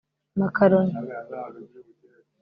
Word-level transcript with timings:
makaroni 0.39 0.97